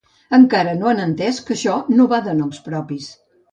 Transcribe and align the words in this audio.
Encara 0.37 0.73
no 0.79 0.89
han 0.91 1.01
entès 1.03 1.43
que 1.51 1.55
això 1.57 1.77
no 2.01 2.09
va 2.17 2.23
de 2.31 2.37
noms 2.43 2.65
propis. 2.71 3.15